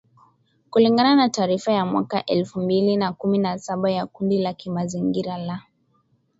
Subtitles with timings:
[0.69, 5.37] kulingana na taarifa ya mwaka elfu mbili na kumi na saba ya kundi la kimazingira
[5.37, 5.65] la